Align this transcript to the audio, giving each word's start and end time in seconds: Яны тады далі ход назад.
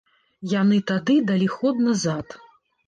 Яны 0.53 0.79
тады 0.93 1.19
далі 1.29 1.47
ход 1.59 1.75
назад. 1.91 2.27